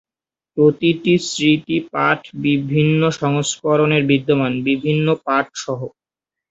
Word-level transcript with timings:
প্রতিটি 0.57 1.13
স্মৃতি 1.27 1.77
পাঠ 1.91 2.19
বিভিন্ন 2.43 3.01
সংস্করণে 3.21 3.99
বিদ্যমান, 4.09 4.53
বিভিন্ন 4.67 5.07
পাঠ 5.25 5.45
সহ। 5.57 5.79